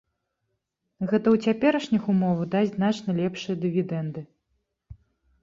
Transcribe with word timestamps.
Гэта 1.09 1.27
ў 1.33 1.37
цяперашніх 1.49 2.07
умовах 2.15 2.49
дасць 2.57 2.73
значна 2.77 3.09
лепшыя 3.21 3.55
дывідэнды. 3.67 4.21